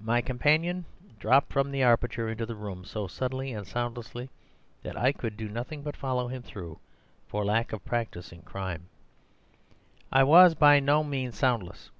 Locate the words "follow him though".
5.98-6.80